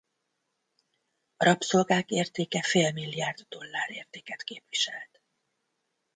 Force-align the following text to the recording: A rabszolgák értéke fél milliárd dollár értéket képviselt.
A 1.37 1.43
rabszolgák 1.43 2.09
értéke 2.09 2.61
fél 2.63 2.91
milliárd 2.91 3.39
dollár 3.49 3.89
értéket 3.91 4.43
képviselt. 4.43 5.21